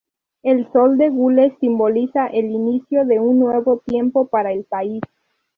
[0.41, 5.03] El sol de gules simboliza el inicio de un nuevo tiempo para el país.